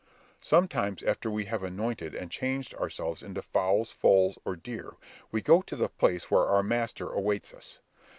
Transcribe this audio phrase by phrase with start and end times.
[0.41, 4.93] Sometimes after we have anointed and changed ourselves into fowls, foals, or deer,
[5.31, 7.77] we go to the place where our master awaits us.